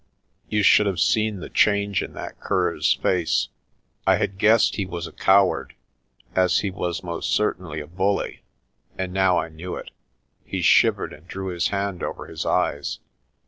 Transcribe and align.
You 0.49 0.63
should 0.63 0.87
have 0.87 0.99
seen 0.99 1.41
the 1.41 1.49
change 1.51 2.01
in 2.01 2.13
that 2.13 2.39
cur's 2.39 2.93
face. 2.95 3.49
I 4.07 4.15
had 4.15 4.39
guessed 4.39 4.75
he 4.77 4.83
was 4.87 5.05
a 5.05 5.11
coward, 5.11 5.75
as 6.35 6.61
he 6.61 6.71
was 6.71 7.03
most 7.03 7.31
certainly 7.35 7.79
a 7.81 7.85
bully, 7.85 8.41
and 8.97 9.13
now 9.13 9.37
I 9.37 9.49
knew 9.49 9.75
it. 9.75 9.91
He 10.43 10.63
shivered 10.63 11.13
and 11.13 11.27
drew 11.27 11.49
his 11.49 11.67
hand 11.67 12.01
over 12.01 12.25
his 12.25 12.47
eyes. 12.47 12.97